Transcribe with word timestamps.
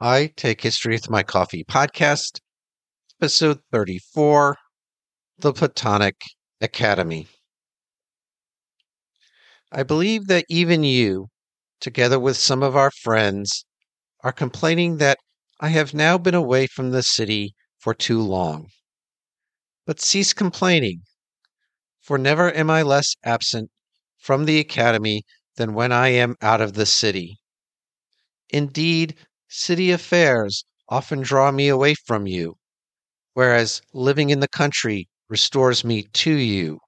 I 0.00 0.26
Take 0.36 0.60
History 0.60 0.92
with 0.92 1.08
My 1.08 1.22
Coffee 1.22 1.64
podcast, 1.64 2.40
episode 3.18 3.60
34 3.72 4.58
The 5.38 5.54
Platonic 5.54 6.20
Academy. 6.60 7.28
I 9.72 9.84
believe 9.84 10.26
that 10.26 10.44
even 10.50 10.84
you, 10.84 11.28
together 11.80 12.20
with 12.20 12.36
some 12.36 12.62
of 12.62 12.76
our 12.76 12.90
friends, 12.90 13.64
are 14.22 14.32
complaining 14.32 14.98
that 14.98 15.16
I 15.60 15.68
have 15.68 15.94
now 15.94 16.18
been 16.18 16.34
away 16.34 16.66
from 16.66 16.90
the 16.90 17.02
city 17.02 17.54
for 17.78 17.94
too 17.94 18.20
long. 18.20 18.68
But 19.86 20.02
cease 20.02 20.34
complaining, 20.34 21.04
for 22.02 22.18
never 22.18 22.54
am 22.54 22.68
I 22.68 22.82
less 22.82 23.14
absent 23.24 23.70
from 24.18 24.44
the 24.44 24.58
academy 24.58 25.22
than 25.56 25.72
when 25.72 25.90
I 25.90 26.08
am 26.08 26.36
out 26.42 26.60
of 26.60 26.74
the 26.74 26.84
city. 26.84 27.38
Indeed, 28.50 29.16
city 29.48 29.90
affairs 29.90 30.64
often 30.88 31.20
draw 31.22 31.50
me 31.50 31.68
away 31.68 31.94
from 31.94 32.26
you, 32.26 32.58
whereas 33.34 33.82
living 33.92 34.30
in 34.30 34.40
the 34.40 34.48
country 34.48 35.08
restores 35.28 35.84
me 35.84 36.04
to 36.04 36.32
you. 36.32 36.80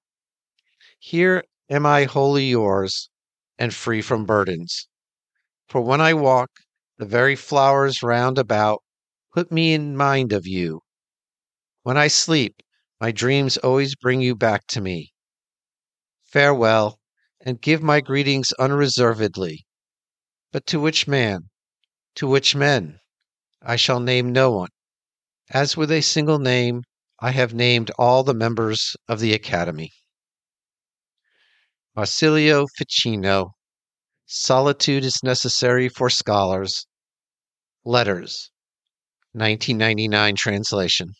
Here 1.00 1.44
am 1.70 1.86
I 1.86 2.04
wholly 2.04 2.50
yours 2.50 3.10
and 3.58 3.74
free 3.74 4.02
from 4.02 4.26
burdens. 4.26 4.88
For 5.68 5.80
when 5.80 6.00
I 6.00 6.14
walk, 6.14 6.50
the 6.98 7.06
very 7.06 7.36
flowers 7.36 8.02
round 8.02 8.38
about 8.38 8.82
put 9.34 9.52
me 9.52 9.72
in 9.74 9.96
mind 9.96 10.32
of 10.32 10.46
you. 10.46 10.82
When 11.82 11.96
I 11.96 12.08
sleep, 12.08 12.62
my 13.00 13.12
dreams 13.12 13.56
always 13.56 13.94
bring 13.96 14.20
you 14.20 14.34
back 14.34 14.66
to 14.68 14.80
me. 14.80 15.12
Farewell, 16.24 17.00
and 17.40 17.60
give 17.60 17.82
my 17.82 18.00
greetings 18.00 18.52
unreservedly. 18.54 19.66
But 20.52 20.66
to 20.66 20.80
which 20.80 21.08
man, 21.08 21.50
to 22.18 22.26
which 22.26 22.56
men? 22.56 22.98
I 23.62 23.76
shall 23.76 24.00
name 24.00 24.32
no 24.32 24.50
one. 24.50 24.70
As 25.50 25.76
with 25.76 25.92
a 25.92 26.00
single 26.00 26.40
name, 26.40 26.82
I 27.20 27.30
have 27.30 27.54
named 27.54 27.92
all 27.96 28.24
the 28.24 28.34
members 28.34 28.96
of 29.06 29.20
the 29.20 29.32
Academy. 29.32 29.92
Marsilio 31.94 32.66
Ficino. 32.76 33.52
Solitude 34.26 35.04
is 35.04 35.22
necessary 35.22 35.88
for 35.88 36.10
scholars. 36.10 36.88
Letters. 37.84 38.50
1999 39.32 40.34
translation. 40.34 41.14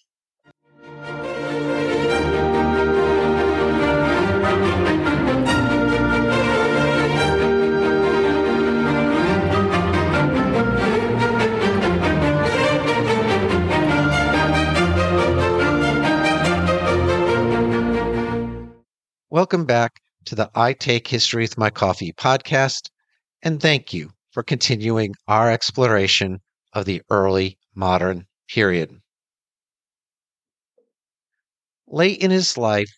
Welcome 19.38 19.66
back 19.66 20.00
to 20.24 20.34
the 20.34 20.50
I 20.56 20.72
Take 20.72 21.06
History 21.06 21.44
with 21.44 21.56
My 21.56 21.70
Coffee 21.70 22.12
podcast, 22.12 22.90
and 23.40 23.62
thank 23.62 23.94
you 23.94 24.10
for 24.32 24.42
continuing 24.42 25.14
our 25.28 25.48
exploration 25.48 26.40
of 26.72 26.86
the 26.86 27.02
early 27.08 27.56
modern 27.72 28.26
period. 28.48 29.00
Late 31.86 32.20
in 32.20 32.32
his 32.32 32.58
life, 32.58 32.90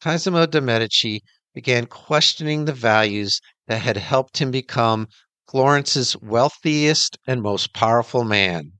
Cosimo 0.00 0.46
de' 0.46 0.60
Medici 0.60 1.22
began 1.54 1.86
questioning 1.86 2.66
the 2.66 2.72
values 2.72 3.40
that 3.66 3.82
had 3.82 3.96
helped 3.96 4.38
him 4.38 4.52
become 4.52 5.08
Florence's 5.50 6.16
wealthiest 6.18 7.18
and 7.26 7.42
most 7.42 7.74
powerful 7.74 8.22
man. 8.22 8.74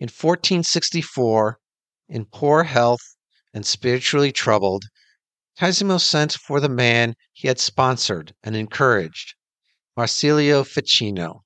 In 0.00 0.08
1464, 0.08 1.60
in 2.08 2.24
poor 2.24 2.64
health 2.64 3.14
and 3.54 3.64
spiritually 3.64 4.32
troubled, 4.32 4.82
Cosimo 5.58 5.98
sent 5.98 6.34
for 6.34 6.60
the 6.60 6.68
man 6.68 7.16
he 7.32 7.48
had 7.48 7.58
sponsored 7.58 8.32
and 8.44 8.54
encouraged, 8.54 9.34
Marsilio 9.96 10.62
Ficino. 10.62 11.42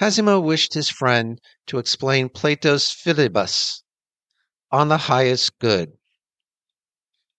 Cosimo 0.00 0.40
wished 0.40 0.74
his 0.74 0.90
friend 0.90 1.40
to 1.68 1.78
explain 1.78 2.28
Plato's 2.28 2.90
Philebus 2.90 3.84
on 4.72 4.88
the 4.88 4.98
highest 4.98 5.56
good, 5.60 5.92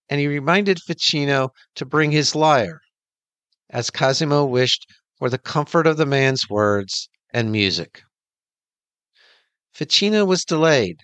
and 0.08 0.22
he 0.22 0.28
reminded 0.28 0.80
Ficino 0.80 1.50
to 1.76 1.86
bring 1.86 2.12
his 2.12 2.34
lyre, 2.34 2.80
as 3.70 3.90
Cosimo 3.90 4.46
wished 4.46 4.86
for 5.18 5.30
the 5.30 5.38
comfort 5.38 5.86
of 5.86 5.98
the 5.98 6.06
man's 6.06 6.50
words 6.50 7.10
and 7.34 7.52
music. 7.52 8.04
Ficino 9.74 10.24
was 10.24 10.46
delayed, 10.46 11.02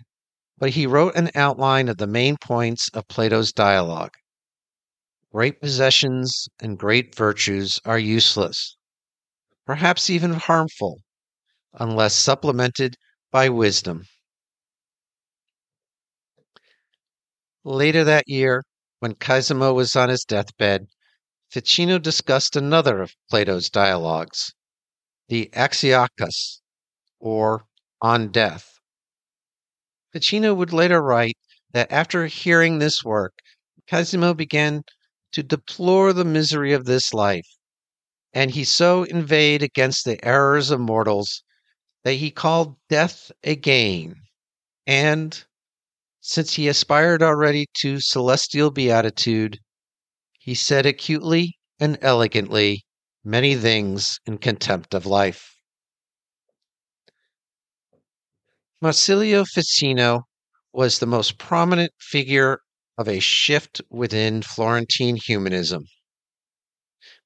but 0.57 0.69
he 0.69 0.87
wrote 0.87 1.17
an 1.17 1.31
outline 1.35 1.89
of 1.89 1.97
the 1.97 2.07
main 2.07 2.37
points 2.37 2.87
of 2.93 3.09
Plato's 3.09 3.51
dialogue. 3.51 4.15
Great 5.33 5.59
possessions 5.59 6.47
and 6.59 6.79
great 6.79 7.13
virtues 7.13 7.81
are 7.83 7.99
useless, 7.99 8.77
perhaps 9.65 10.09
even 10.09 10.33
harmful, 10.33 11.03
unless 11.73 12.15
supplemented 12.15 12.95
by 13.29 13.49
wisdom. 13.49 14.07
Later 17.63 18.05
that 18.05 18.29
year, 18.29 18.63
when 18.99 19.15
Cosimo 19.15 19.73
was 19.73 19.95
on 19.95 20.07
his 20.07 20.23
deathbed, 20.23 20.87
Ficino 21.49 21.99
discussed 21.99 22.55
another 22.55 23.01
of 23.01 23.13
Plato's 23.29 23.69
dialogues, 23.69 24.53
the 25.27 25.49
Axiochus, 25.53 26.61
or 27.19 27.65
On 28.01 28.31
Death. 28.31 28.79
Ficino 30.13 30.53
would 30.53 30.71
later 30.71 31.01
write 31.01 31.37
that 31.73 31.91
after 31.91 32.27
hearing 32.27 32.79
this 32.79 33.03
work, 33.03 33.33
Cosimo 33.89 34.33
began 34.33 34.83
to 35.37 35.43
deplore 35.43 36.13
the 36.13 36.25
misery 36.25 36.73
of 36.73 36.85
this 36.85 37.13
life, 37.13 37.45
and 38.33 38.49
he 38.49 38.63
so 38.63 39.03
inveighed 39.03 39.61
against 39.61 40.03
the 40.03 40.17
errors 40.25 40.71
of 40.71 40.79
mortals 40.79 41.43
that 42.03 42.15
he 42.15 42.31
called 42.31 42.75
death 42.89 43.31
a 43.43 43.55
gain, 43.55 44.15
and, 44.87 45.45
since 46.21 46.55
he 46.55 46.67
aspired 46.67 47.21
already 47.21 47.67
to 47.75 48.01
celestial 48.01 48.71
beatitude, 48.71 49.59
he 50.39 50.55
said 50.55 50.87
acutely 50.87 51.55
and 51.79 51.99
elegantly 52.01 52.83
many 53.23 53.55
things 53.55 54.19
in 54.25 54.39
contempt 54.39 54.95
of 54.95 55.05
life. 55.05 55.53
Marsilio 58.81 59.45
Ficino 59.45 60.23
was 60.73 60.97
the 60.97 61.05
most 61.05 61.37
prominent 61.37 61.91
figure 61.99 62.59
of 62.97 63.07
a 63.07 63.19
shift 63.19 63.79
within 63.89 64.41
Florentine 64.41 65.15
humanism. 65.15 65.85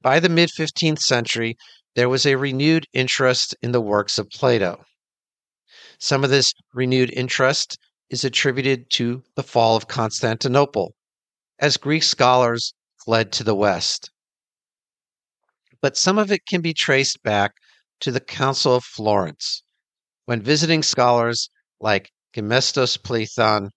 By 0.01 0.19
the 0.19 0.29
mid 0.29 0.49
15th 0.49 0.99
century, 0.99 1.57
there 1.95 2.09
was 2.09 2.25
a 2.25 2.35
renewed 2.35 2.87
interest 2.93 3.55
in 3.61 3.71
the 3.71 3.79
works 3.79 4.17
of 4.17 4.29
Plato. 4.29 4.83
Some 5.97 6.23
of 6.23 6.29
this 6.29 6.53
renewed 6.73 7.11
interest 7.11 7.77
is 8.09 8.25
attributed 8.25 8.89
to 8.91 9.23
the 9.35 9.43
fall 9.43 9.77
of 9.77 9.87
Constantinople, 9.87 10.93
as 11.59 11.77
Greek 11.77 12.03
scholars 12.03 12.73
fled 13.05 13.31
to 13.33 13.43
the 13.43 13.55
west. 13.55 14.11
But 15.81 15.95
some 15.95 16.17
of 16.17 16.31
it 16.31 16.45
can 16.45 16.61
be 16.61 16.73
traced 16.73 17.23
back 17.23 17.53
to 18.01 18.11
the 18.11 18.19
Council 18.19 18.75
of 18.75 18.83
Florence, 18.83 19.63
when 20.25 20.41
visiting 20.41 20.83
scholars 20.83 21.49
like 21.79 22.11
Gemistos 22.33 22.97
Plethon 22.97 23.69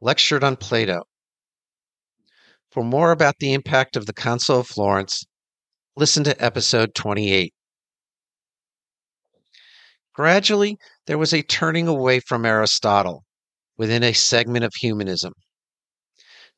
lectured 0.00 0.42
on 0.42 0.56
Plato 0.56 1.04
for 2.70 2.84
more 2.84 3.10
about 3.10 3.36
the 3.38 3.52
impact 3.52 3.96
of 3.96 4.06
the 4.06 4.12
Council 4.12 4.60
of 4.60 4.66
Florence, 4.66 5.24
listen 5.96 6.24
to 6.24 6.44
episode 6.44 6.94
28. 6.94 7.52
Gradually, 10.12 10.76
there 11.06 11.18
was 11.18 11.32
a 11.32 11.42
turning 11.42 11.88
away 11.88 12.20
from 12.20 12.44
Aristotle 12.44 13.24
within 13.76 14.02
a 14.02 14.12
segment 14.12 14.64
of 14.64 14.72
humanism. 14.80 15.32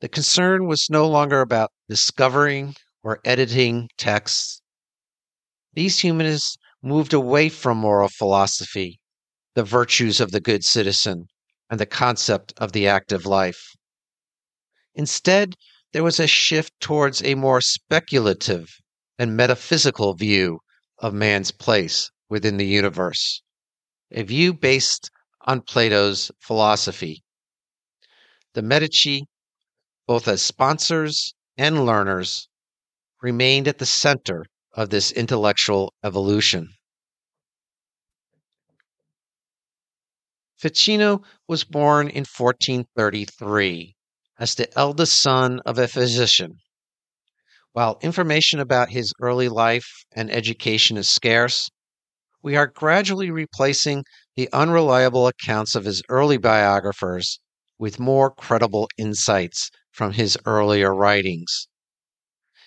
The 0.01 0.09
concern 0.09 0.67
was 0.67 0.87
no 0.89 1.07
longer 1.07 1.41
about 1.41 1.71
discovering 1.87 2.75
or 3.03 3.19
editing 3.23 3.87
texts. 3.97 4.61
These 5.73 5.99
humanists 5.99 6.57
moved 6.81 7.13
away 7.13 7.49
from 7.49 7.77
moral 7.77 8.09
philosophy, 8.09 8.99
the 9.53 9.63
virtues 9.63 10.19
of 10.19 10.31
the 10.31 10.41
good 10.41 10.63
citizen, 10.63 11.27
and 11.69 11.79
the 11.79 11.85
concept 11.85 12.53
of 12.57 12.71
the 12.71 12.87
active 12.87 13.25
life. 13.25 13.61
Instead, 14.95 15.55
there 15.93 16.03
was 16.03 16.19
a 16.19 16.27
shift 16.27 16.73
towards 16.79 17.21
a 17.23 17.35
more 17.35 17.59
speculative 17.59 18.79
and 19.19 19.35
metaphysical 19.35 20.13
view 20.13 20.59
of 20.99 21.13
man's 21.13 21.51
place 21.51 22.09
within 22.29 22.57
the 22.57 22.65
universe, 22.65 23.41
a 24.11 24.23
view 24.23 24.53
based 24.53 25.11
on 25.41 25.61
Plato's 25.61 26.31
philosophy. 26.39 27.23
The 28.53 28.61
Medici, 28.61 29.25
both 30.07 30.27
as 30.27 30.41
sponsors 30.41 31.33
and 31.57 31.85
learners, 31.85 32.47
remained 33.21 33.67
at 33.67 33.77
the 33.77 33.85
center 33.85 34.45
of 34.73 34.89
this 34.89 35.11
intellectual 35.11 35.93
evolution. 36.03 36.69
Ficino 40.57 41.23
was 41.47 41.63
born 41.63 42.07
in 42.07 42.23
1433 42.23 43.95
as 44.41 44.55
the 44.55 44.75
eldest 44.75 45.21
son 45.21 45.59
of 45.67 45.77
a 45.77 45.87
physician. 45.87 46.57
While 47.73 47.99
information 48.01 48.59
about 48.59 48.89
his 48.89 49.13
early 49.21 49.47
life 49.47 50.03
and 50.13 50.31
education 50.31 50.97
is 50.97 51.07
scarce, 51.07 51.69
we 52.41 52.55
are 52.55 52.65
gradually 52.65 53.29
replacing 53.29 54.03
the 54.35 54.49
unreliable 54.51 55.27
accounts 55.27 55.75
of 55.75 55.85
his 55.85 56.01
early 56.09 56.37
biographers 56.37 57.39
with 57.77 57.99
more 57.99 58.33
credible 58.33 58.89
insights 58.97 59.69
from 59.91 60.13
his 60.13 60.39
earlier 60.47 60.91
writings. 60.91 61.67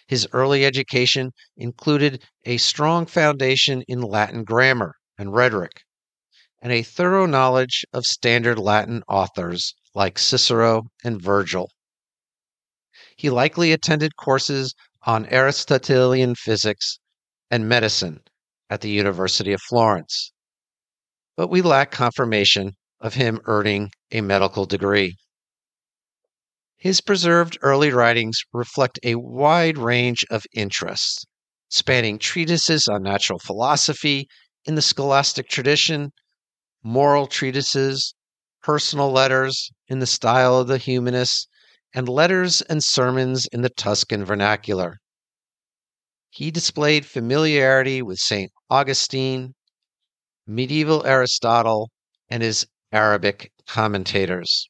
His 0.07 0.29
early 0.33 0.65
education 0.65 1.33
included 1.57 2.23
a 2.45 2.59
strong 2.59 3.05
foundation 3.05 3.83
in 3.89 4.01
Latin 4.01 4.45
grammar 4.45 4.95
and 5.19 5.35
rhetoric, 5.35 5.83
and 6.63 6.71
a 6.71 6.85
thorough 6.85 7.27
knowledge 7.27 7.85
of 7.93 8.05
standard 8.05 8.61
Latin 8.61 9.03
authors 9.09 9.75
like 9.95 10.19
Cicero 10.19 10.85
and 11.05 11.23
Virgil. 11.23 11.71
He 13.17 13.31
likely 13.31 13.73
attended 13.73 14.17
courses 14.17 14.75
on 15.03 15.27
Aristotelian 15.27 16.35
physics 16.35 16.99
and 17.51 17.69
medicine 17.69 18.21
at 18.69 18.81
the 18.81 18.91
University 18.91 19.53
of 19.53 19.61
Florence, 19.63 20.33
but 21.37 21.49
we 21.49 21.63
lack 21.63 21.91
confirmation 21.91 22.73
of 23.01 23.15
him 23.15 23.41
earning 23.45 23.91
a 24.11 24.21
medical 24.21 24.67
degree. 24.67 25.17
His 26.77 27.01
preserved 27.01 27.59
early 27.63 27.91
writings 27.91 28.43
reflect 28.53 28.99
a 29.03 29.15
wide 29.15 29.79
range 29.79 30.25
of 30.31 30.45
interests, 30.53 31.25
spanning 31.69 32.19
treatises 32.19 32.89
on 32.89 33.03
natural 33.03 33.39
philosophy 33.39 34.29
in 34.65 34.75
the 34.75 34.83
scholastic 34.83 35.49
tradition, 35.49 36.13
moral 36.83 37.27
treatises, 37.27 38.15
personal 38.65 39.13
letters 39.13 39.71
in 39.89 39.99
the 39.99 40.07
style 40.07 40.57
of 40.59 40.67
the 40.67 40.79
humanists, 40.79 41.47
and 41.93 42.09
letters 42.09 42.63
and 42.63 42.83
sermons 42.83 43.47
in 43.53 43.61
the 43.61 43.69
Tuscan 43.69 44.25
vernacular. 44.25 44.97
He 46.31 46.51
displayed 46.51 47.05
familiarity 47.05 48.01
with 48.01 48.19
St. 48.19 48.51
Augustine, 48.71 49.55
medieval 50.47 51.07
Aristotle, 51.07 51.91
and 52.29 52.43
his 52.43 52.67
Arabic 52.91 53.53
commentators. 53.69 54.69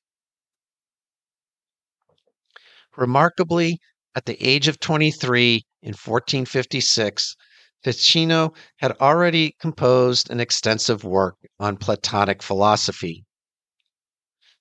Remarkably, 2.96 3.78
at 4.16 4.26
the 4.26 4.36
age 4.44 4.66
of 4.66 4.80
23 4.80 5.62
in 5.82 5.90
1456, 5.90 7.36
Ficino 7.84 8.52
had 8.78 8.92
already 9.00 9.54
composed 9.60 10.30
an 10.30 10.40
extensive 10.40 11.04
work 11.04 11.36
on 11.60 11.76
Platonic 11.76 12.42
philosophy, 12.42 13.24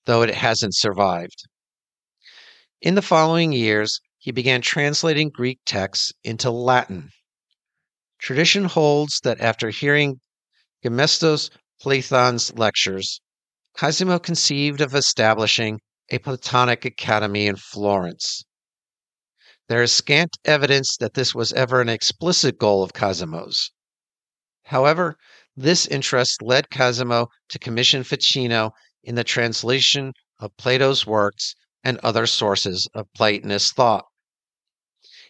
though 0.06 0.22
it 0.22 0.36
hasn't 0.36 0.76
survived. 0.76 1.48
In 2.82 2.96
the 2.96 3.02
following 3.02 3.54
years, 3.54 4.00
he 4.18 4.32
began 4.32 4.62
translating 4.62 5.30
Greek 5.30 5.60
texts 5.66 6.12
into 6.24 6.52
Latin. 6.52 7.12
Tradition 8.20 8.66
holds 8.66 9.20
that 9.24 9.42
after 9.42 9.70
hearing 9.70 10.22
Gemistos 10.84 11.50
Plethon's 11.82 12.54
lectures, 12.54 13.22
Cosimo 13.76 14.20
conceived 14.20 14.82
of 14.82 14.96
establishing 14.96 15.80
a 16.10 16.20
Platonic 16.20 16.86
academy 16.86 17.48
in 17.48 17.56
Florence. 17.56 18.46
There 19.70 19.82
is 19.82 19.94
scant 19.94 20.38
evidence 20.46 20.98
that 20.98 21.14
this 21.14 21.34
was 21.34 21.54
ever 21.54 21.82
an 21.82 21.90
explicit 21.90 22.58
goal 22.58 22.84
of 22.84 22.94
Cosimo's. 22.94 23.72
However, 24.64 25.18
this 25.56 25.86
interest 25.88 26.42
led 26.42 26.70
Cosimo 26.70 27.28
to 27.50 27.60
commission 27.60 28.04
Ficino 28.04 28.72
in 29.04 29.16
the 29.16 29.24
translation 29.24 30.14
of 30.40 30.56
Plato's 30.58 31.06
works 31.06 31.56
and 31.84 31.98
other 32.00 32.26
sources 32.26 32.88
of 32.94 33.12
Platonist 33.14 33.76
thought. 33.76 34.06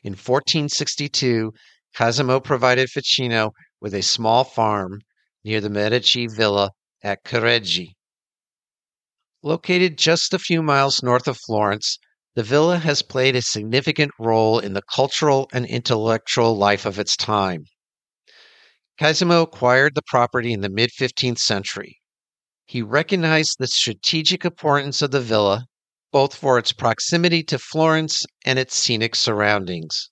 In 0.03 0.13
1462, 0.13 1.51
Cosimo 1.95 2.39
provided 2.39 2.89
Ficino 2.89 3.51
with 3.79 3.93
a 3.93 4.01
small 4.01 4.43
farm 4.43 5.01
near 5.43 5.61
the 5.61 5.69
Medici 5.69 6.27
villa 6.27 6.71
at 7.01 7.23
Careggi. 7.23 7.93
Located 9.41 9.97
just 9.97 10.33
a 10.33 10.39
few 10.39 10.61
miles 10.61 11.03
north 11.03 11.27
of 11.27 11.37
Florence, 11.37 11.97
the 12.35 12.43
villa 12.43 12.79
has 12.79 13.01
played 13.01 13.35
a 13.35 13.41
significant 13.41 14.11
role 14.17 14.57
in 14.59 14.73
the 14.73 14.81
cultural 14.81 15.49
and 15.53 15.65
intellectual 15.65 16.57
life 16.57 16.85
of 16.85 16.97
its 16.97 17.15
time. 17.15 17.65
Cosimo 18.99 19.41
acquired 19.41 19.95
the 19.95 20.01
property 20.03 20.53
in 20.53 20.61
the 20.61 20.69
mid 20.69 20.91
15th 20.91 21.39
century. 21.39 21.99
He 22.65 22.81
recognized 22.81 23.57
the 23.59 23.67
strategic 23.67 24.45
importance 24.45 25.01
of 25.01 25.11
the 25.11 25.21
villa 25.21 25.67
both 26.13 26.35
for 26.35 26.59
its 26.59 26.71
proximity 26.71 27.41
to 27.41 27.57
Florence 27.57 28.23
and 28.45 28.59
its 28.59 28.75
scenic 28.75 29.15
surroundings. 29.15 30.11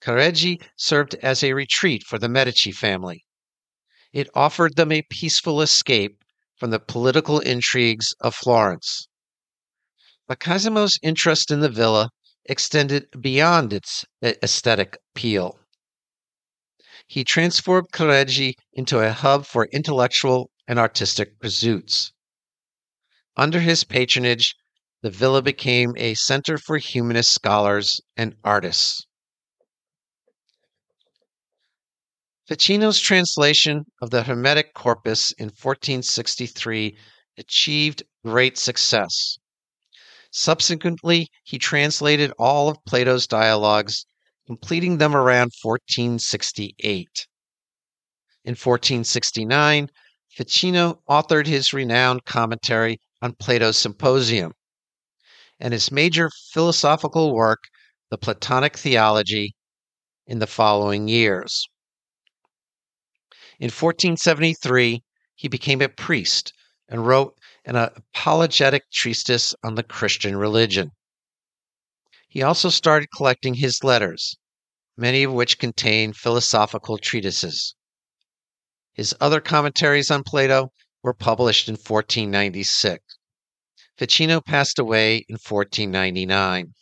Careggi 0.00 0.62
served 0.76 1.16
as 1.16 1.42
a 1.42 1.54
retreat 1.54 2.04
for 2.04 2.20
the 2.20 2.28
Medici 2.28 2.70
family. 2.70 3.26
It 4.12 4.30
offered 4.32 4.76
them 4.76 4.92
a 4.92 5.02
peaceful 5.02 5.60
escape 5.60 6.22
from 6.56 6.70
the 6.70 6.78
political 6.78 7.40
intrigues 7.40 8.14
of 8.20 8.36
Florence. 8.36 9.08
But 10.28 10.38
Cosimo's 10.38 11.00
interest 11.02 11.50
in 11.50 11.58
the 11.58 11.68
villa 11.68 12.10
extended 12.44 13.08
beyond 13.20 13.72
its 13.72 14.04
aesthetic 14.22 14.96
appeal. 15.10 15.58
He 17.08 17.24
transformed 17.24 17.90
Careggi 17.92 18.54
into 18.72 19.00
a 19.00 19.12
hub 19.12 19.46
for 19.46 19.66
intellectual 19.72 20.51
and 20.66 20.78
artistic 20.78 21.38
pursuits. 21.40 22.12
Under 23.36 23.60
his 23.60 23.84
patronage, 23.84 24.54
the 25.02 25.10
villa 25.10 25.42
became 25.42 25.94
a 25.96 26.14
center 26.14 26.58
for 26.58 26.78
humanist 26.78 27.32
scholars 27.32 28.00
and 28.16 28.36
artists. 28.44 29.06
Ficino's 32.48 33.00
translation 33.00 33.84
of 34.00 34.10
the 34.10 34.24
Hermetic 34.24 34.74
Corpus 34.74 35.32
in 35.32 35.46
1463 35.46 36.96
achieved 37.38 38.02
great 38.24 38.58
success. 38.58 39.38
Subsequently, 40.30 41.28
he 41.44 41.58
translated 41.58 42.32
all 42.38 42.68
of 42.68 42.84
Plato's 42.86 43.26
dialogues, 43.26 44.06
completing 44.46 44.98
them 44.98 45.14
around 45.14 45.52
1468. 45.62 47.26
In 48.44 48.52
1469, 48.52 49.88
Ficino 50.34 51.02
authored 51.06 51.46
his 51.46 51.74
renowned 51.74 52.24
commentary 52.24 52.98
on 53.20 53.34
Plato's 53.34 53.76
Symposium, 53.76 54.54
and 55.60 55.74
his 55.74 55.92
major 55.92 56.30
philosophical 56.52 57.34
work, 57.34 57.64
The 58.10 58.16
Platonic 58.16 58.78
Theology, 58.78 59.54
in 60.26 60.38
the 60.38 60.46
following 60.46 61.06
years. 61.06 61.68
In 63.60 63.66
1473, 63.66 65.02
he 65.34 65.48
became 65.48 65.82
a 65.82 65.88
priest 65.90 66.54
and 66.88 67.06
wrote 67.06 67.38
an 67.66 67.76
apologetic 67.76 68.90
treatise 68.90 69.54
on 69.62 69.74
the 69.74 69.82
Christian 69.82 70.36
religion. 70.36 70.92
He 72.26 72.42
also 72.42 72.70
started 72.70 73.08
collecting 73.14 73.54
his 73.54 73.84
letters, 73.84 74.38
many 74.96 75.24
of 75.24 75.32
which 75.34 75.58
contain 75.58 76.14
philosophical 76.14 76.96
treatises. 76.96 77.74
His 78.94 79.14
other 79.20 79.40
commentaries 79.40 80.10
on 80.10 80.22
Plato 80.22 80.70
were 81.02 81.14
published 81.14 81.68
in 81.68 81.74
1496. 81.74 83.02
Ficino 83.96 84.40
passed 84.40 84.78
away 84.78 85.24
in 85.28 85.34
1499. 85.34 86.74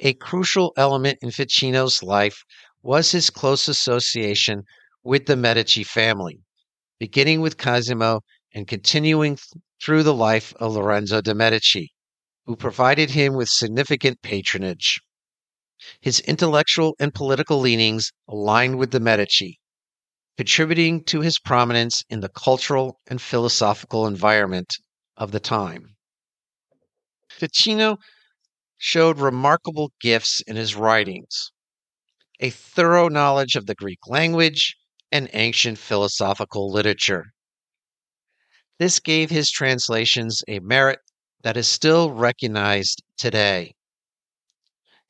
A 0.00 0.14
crucial 0.14 0.72
element 0.76 1.18
in 1.22 1.30
Ficino's 1.30 2.02
life 2.02 2.42
was 2.82 3.12
his 3.12 3.30
close 3.30 3.68
association 3.68 4.64
with 5.04 5.26
the 5.26 5.36
Medici 5.36 5.84
family, 5.84 6.40
beginning 6.98 7.40
with 7.40 7.56
Cosimo 7.56 8.22
and 8.52 8.66
continuing 8.66 9.36
th- 9.36 9.62
through 9.80 10.02
the 10.02 10.14
life 10.14 10.52
of 10.56 10.72
Lorenzo 10.72 11.20
de' 11.20 11.34
Medici, 11.34 11.92
who 12.46 12.56
provided 12.56 13.10
him 13.10 13.34
with 13.34 13.48
significant 13.48 14.20
patronage. 14.22 15.00
His 16.00 16.20
intellectual 16.20 16.94
and 16.98 17.14
political 17.14 17.58
leanings 17.58 18.12
aligned 18.28 18.78
with 18.78 18.90
the 18.90 19.00
Medici, 19.00 19.58
contributing 20.36 21.04
to 21.04 21.20
his 21.20 21.38
prominence 21.38 22.02
in 22.08 22.20
the 22.20 22.28
cultural 22.28 23.00
and 23.06 23.20
philosophical 23.20 24.06
environment 24.06 24.74
of 25.16 25.32
the 25.32 25.40
time. 25.40 25.96
Ficino 27.30 27.98
showed 28.78 29.18
remarkable 29.18 29.92
gifts 30.00 30.40
in 30.42 30.56
his 30.56 30.74
writings, 30.74 31.50
a 32.40 32.50
thorough 32.50 33.08
knowledge 33.08 33.54
of 33.54 33.66
the 33.66 33.74
Greek 33.74 34.00
language 34.06 34.76
and 35.10 35.28
ancient 35.32 35.78
philosophical 35.78 36.70
literature. 36.72 37.26
This 38.78 38.98
gave 38.98 39.30
his 39.30 39.50
translations 39.50 40.42
a 40.48 40.58
merit 40.60 40.98
that 41.42 41.56
is 41.56 41.68
still 41.68 42.10
recognized 42.10 43.02
today. 43.16 43.74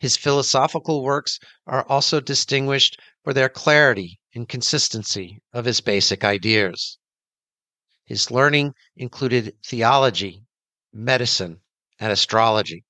His 0.03 0.17
philosophical 0.17 1.05
works 1.05 1.39
are 1.65 1.87
also 1.89 2.19
distinguished 2.19 3.01
for 3.23 3.33
their 3.33 3.49
clarity 3.49 4.19
and 4.35 4.49
consistency 4.49 5.41
of 5.53 5.65
his 5.65 5.81
basic 5.81 6.25
ideas. 6.25 6.99
His 8.05 8.29
learning 8.29 8.75
included 8.97 9.57
theology, 9.65 10.43
medicine, 10.93 11.61
and 12.01 12.11
astrology. 12.11 12.85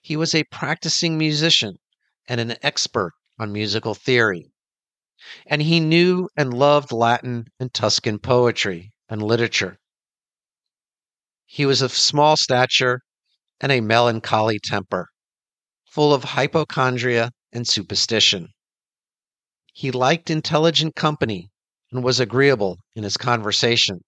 He 0.00 0.16
was 0.16 0.34
a 0.34 0.42
practicing 0.42 1.16
musician 1.16 1.78
and 2.26 2.40
an 2.40 2.56
expert 2.60 3.12
on 3.38 3.52
musical 3.52 3.94
theory. 3.94 4.50
And 5.46 5.62
he 5.62 5.78
knew 5.78 6.28
and 6.36 6.52
loved 6.52 6.90
Latin 6.90 7.46
and 7.60 7.72
Tuscan 7.72 8.18
poetry 8.18 8.90
and 9.08 9.22
literature. 9.22 9.78
He 11.46 11.64
was 11.64 11.82
of 11.82 11.92
small 11.92 12.36
stature 12.36 13.02
and 13.60 13.70
a 13.70 13.80
melancholy 13.80 14.58
temper, 14.58 15.11
full 15.92 16.14
of 16.14 16.24
hypochondria 16.24 17.30
and 17.52 17.68
superstition. 17.68 18.48
He 19.74 19.90
liked 19.90 20.30
intelligent 20.30 20.94
company 20.94 21.50
and 21.90 22.02
was 22.02 22.18
agreeable 22.18 22.78
in 22.94 23.04
his 23.04 23.18
conversation, 23.18 24.00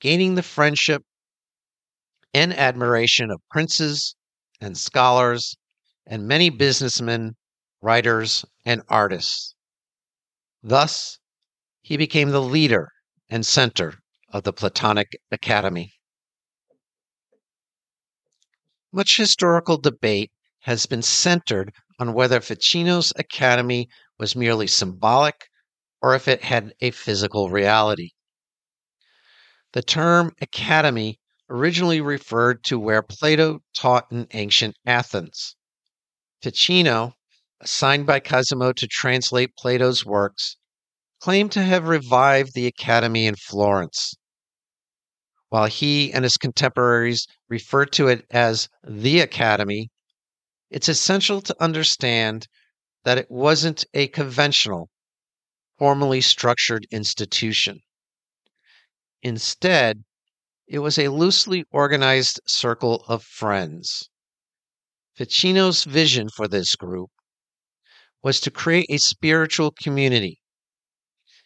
gaining 0.00 0.34
the 0.34 0.42
friendship 0.42 1.02
and 2.32 2.54
admiration 2.54 3.30
of 3.30 3.42
princes 3.50 4.16
and 4.62 4.78
scholars 4.78 5.56
and 6.06 6.26
many 6.26 6.48
businessmen, 6.48 7.36
writers, 7.82 8.46
and 8.64 8.80
artists. 8.88 9.54
Thus, 10.62 11.18
he 11.82 11.98
became 11.98 12.30
the 12.30 12.40
leader 12.40 12.88
and 13.28 13.44
center 13.44 13.98
of 14.30 14.44
the 14.44 14.54
Platonic 14.54 15.08
Academy. 15.30 15.92
Much 18.90 19.18
historical 19.18 19.76
debate 19.76 20.32
has 20.60 20.86
been 20.86 21.02
centered 21.02 21.72
on 21.98 22.14
whether 22.14 22.40
Ficino's 22.40 23.12
academy 23.16 23.88
was 24.18 24.36
merely 24.36 24.66
symbolic 24.66 25.48
or 26.00 26.14
if 26.14 26.28
it 26.28 26.42
had 26.44 26.72
a 26.80 26.90
physical 26.90 27.50
reality. 27.50 28.10
The 29.72 29.82
term 29.82 30.32
academy 30.40 31.18
originally 31.50 32.00
referred 32.00 32.64
to 32.64 32.78
where 32.78 33.02
Plato 33.02 33.60
taught 33.74 34.10
in 34.10 34.26
ancient 34.32 34.76
Athens. 34.86 35.56
Ficino, 36.42 37.14
assigned 37.60 38.06
by 38.06 38.20
Cosimo 38.20 38.72
to 38.72 38.86
translate 38.86 39.56
Plato's 39.56 40.04
works, 40.04 40.56
claimed 41.20 41.52
to 41.52 41.62
have 41.62 41.88
revived 41.88 42.54
the 42.54 42.66
academy 42.66 43.26
in 43.26 43.34
Florence. 43.34 44.14
While 45.48 45.66
he 45.66 46.12
and 46.12 46.24
his 46.24 46.36
contemporaries 46.36 47.26
referred 47.48 47.92
to 47.92 48.08
it 48.08 48.26
as 48.30 48.68
the 48.86 49.20
academy, 49.20 49.90
it's 50.70 50.88
essential 50.88 51.40
to 51.42 51.62
understand 51.62 52.46
that 53.04 53.18
it 53.18 53.30
wasn't 53.30 53.84
a 53.94 54.08
conventional, 54.08 54.90
formally 55.78 56.20
structured 56.20 56.86
institution. 56.90 57.80
Instead, 59.22 60.04
it 60.66 60.80
was 60.80 60.98
a 60.98 61.08
loosely 61.08 61.64
organized 61.70 62.40
circle 62.46 63.04
of 63.08 63.24
friends. 63.24 64.10
Ficino's 65.16 65.84
vision 65.84 66.28
for 66.28 66.46
this 66.46 66.76
group 66.76 67.10
was 68.22 68.38
to 68.40 68.50
create 68.50 68.86
a 68.90 68.98
spiritual 68.98 69.72
community, 69.82 70.40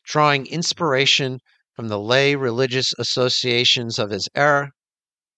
drawing 0.05 0.47
inspiration 0.47 1.39
from 1.75 1.89
the 1.89 1.99
lay 1.99 2.35
religious 2.35 2.93
associations 2.99 3.99
of 3.99 4.11
his 4.11 4.29
era 4.35 4.73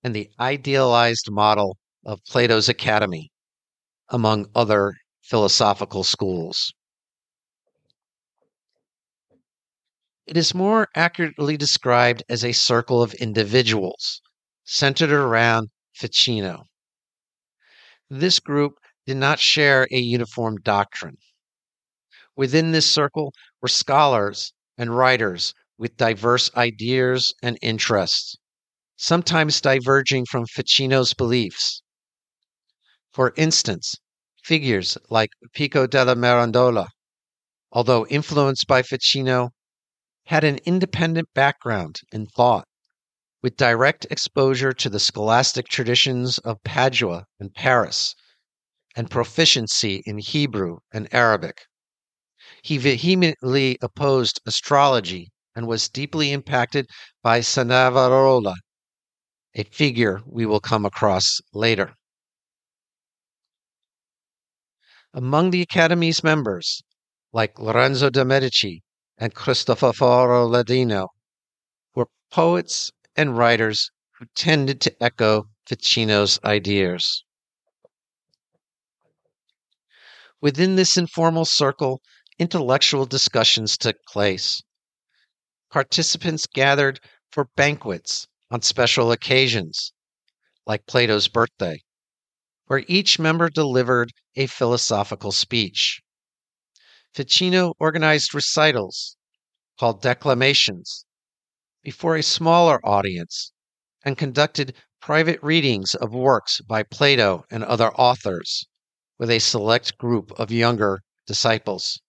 and 0.03 0.15
the 0.15 0.31
idealized 0.41 1.31
model 1.31 1.77
of 2.05 2.25
Plato's 2.25 2.69
Academy, 2.69 3.31
among 4.09 4.47
other 4.55 4.95
philosophical 5.23 6.05
schools. 6.05 6.73
It 10.27 10.39
is 10.39 10.55
more 10.55 10.89
accurately 10.95 11.57
described 11.59 12.23
as 12.29 12.45
a 12.45 12.53
circle 12.53 13.03
of 13.03 13.15
individuals 13.15 14.23
centered 14.65 15.11
around 15.11 15.71
Ficino. 15.93 16.65
This 18.09 18.41
group 18.41 18.79
did 19.07 19.19
not 19.19 19.39
share 19.39 19.87
a 19.91 19.99
uniform 19.99 20.57
doctrine. 20.63 21.19
Within 22.35 22.73
this 22.73 22.91
circle 22.91 23.33
were 23.61 23.69
scholars 23.69 24.55
and 24.77 24.97
writers 24.97 25.55
with 25.79 25.97
diverse 25.97 26.51
ideas 26.57 27.33
and 27.43 27.59
interests, 27.63 28.37
sometimes 28.97 29.61
diverging 29.61 30.27
from 30.27 30.47
Ficino's 30.47 31.15
beliefs. 31.15 31.83
For 33.15 33.33
instance, 33.37 33.95
figures 34.43 34.99
like 35.09 35.31
Pico 35.53 35.87
della 35.87 36.17
Mirandola, 36.17 36.89
although 37.71 38.09
influenced 38.09 38.67
by 38.67 38.83
Ficino, 38.83 39.53
had 40.27 40.43
an 40.43 40.59
independent 40.65 41.29
background 41.33 42.01
in 42.11 42.27
thought 42.27 42.67
with 43.41 43.57
direct 43.57 44.05
exposure 44.11 44.73
to 44.73 44.91
the 44.91 44.99
scholastic 44.99 45.69
traditions 45.69 46.39
of 46.39 46.65
Padua 46.65 47.27
and 47.39 47.55
Paris, 47.55 48.17
and 48.97 49.09
proficiency 49.09 50.03
in 50.07 50.19
Hebrew 50.19 50.79
and 50.93 51.07
Arabic. 51.15 51.67
He 52.63 52.79
vehemently 52.79 53.79
opposed 53.81 54.41
astrology 54.45 55.31
and 55.55 55.69
was 55.69 55.89
deeply 55.89 56.33
impacted 56.33 56.89
by 57.23 57.43
Savonarola, 57.43 58.57
a 59.55 59.63
figure 59.63 60.21
we 60.27 60.47
will 60.47 60.59
come 60.59 60.85
across 60.85 61.41
later. 61.53 61.95
Among 65.17 65.53
the 65.53 65.63
Academy's 65.63 66.25
members, 66.25 66.83
like 67.33 67.61
Lorenzo 67.61 68.11
de' 68.11 68.25
Medici 68.25 68.83
and 69.17 69.33
Cristoforo 69.33 70.49
Landino, 70.49 71.07
were 71.95 72.09
poets 72.33 72.91
and 73.15 73.39
writers 73.39 73.93
who 74.19 74.27
tended 74.35 74.81
to 74.81 75.03
echo 75.03 75.45
Ficino's 75.67 76.41
ideas. 76.43 77.23
Within 80.41 80.75
this 80.75 80.97
informal 80.97 81.45
circle, 81.45 82.03
intellectual 82.41 83.07
discussions 83.07 83.79
took 83.79 84.03
place. 84.09 84.65
Participants 85.71 86.49
gathered 86.49 86.99
for 87.31 87.51
banquets 87.55 88.27
on 88.51 88.63
special 88.63 89.13
occasions, 89.13 89.93
like 90.67 90.87
Plato's 90.87 91.29
birthday, 91.29 91.85
where 92.67 92.85
each 92.89 93.19
member 93.19 93.49
delivered 93.49 94.13
a 94.37 94.47
philosophical 94.47 95.33
speech. 95.33 96.01
Ficino 97.13 97.75
organized 97.79 98.35
recitals 98.35 99.17
called 99.79 100.03
declamations 100.03 101.05
before 101.83 102.17
a 102.17 102.23
smaller 102.23 102.85
audience 102.85 103.53
and 104.05 104.19
conducted 104.19 104.75
private 105.01 105.43
readings 105.43 105.95
of 105.95 106.15
works 106.15 106.61
by 106.63 106.83
Plato 106.83 107.45
and 107.51 107.63
other 107.65 107.93
authors 107.93 108.67
with 109.19 109.31
a 109.31 109.39
select 109.39 109.99
group 109.99 110.33
of 110.39 110.51
younger 110.51 111.03
disciples. 111.27 112.01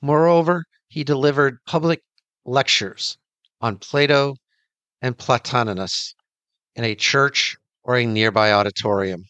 Moreover, 0.00 0.64
he 0.88 1.04
delivered 1.04 1.58
public 1.66 2.00
lectures 2.44 3.18
on 3.60 3.78
Plato 3.78 4.34
and 5.00 5.16
Plotinus 5.16 6.14
in 6.74 6.84
a 6.84 6.94
church 6.94 7.56
or 7.82 7.96
a 7.96 8.06
nearby 8.06 8.52
auditorium. 8.52 9.24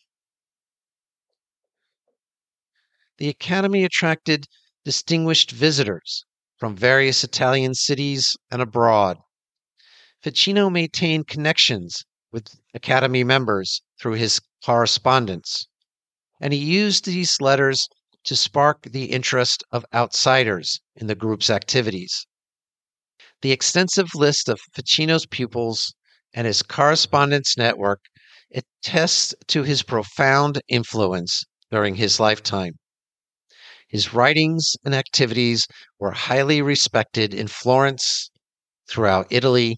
The 3.23 3.29
Academy 3.29 3.85
attracted 3.85 4.49
distinguished 4.85 5.53
visitors 5.53 6.25
from 6.59 6.75
various 6.75 7.23
Italian 7.23 7.73
cities 7.73 8.37
and 8.51 8.61
abroad 8.61 9.19
Ficino 10.21 10.69
maintained 10.69 11.29
connections 11.29 12.03
with 12.33 12.59
Academy 12.75 13.23
members 13.23 13.81
through 14.01 14.15
his 14.15 14.41
correspondence, 14.65 15.69
and 16.41 16.53
he 16.53 16.59
used 16.59 17.05
these 17.05 17.41
letters 17.41 17.89
to 18.25 18.35
spark 18.35 18.83
the 18.91 19.13
interest 19.13 19.63
of 19.71 19.87
outsiders 19.95 20.81
in 20.97 21.07
the 21.07 21.15
group's 21.15 21.49
activities. 21.49 22.27
The 23.43 23.53
extensive 23.53 24.17
list 24.17 24.49
of 24.49 24.61
Ficino's 24.75 25.27
pupils 25.27 25.95
and 26.35 26.45
his 26.45 26.65
correspondence 26.65 27.57
network 27.57 28.01
attests 28.53 29.33
to 29.47 29.63
his 29.63 29.85
profound 29.85 30.61
influence 30.67 31.45
during 31.71 31.95
his 31.95 32.19
lifetime. 32.19 32.81
His 33.93 34.15
writings 34.15 34.75
and 34.87 34.95
activities 34.95 35.69
were 35.99 36.13
highly 36.13 36.63
respected 36.63 37.35
in 37.35 37.47
Florence, 37.47 38.31
throughout 38.89 39.27
Italy, 39.29 39.77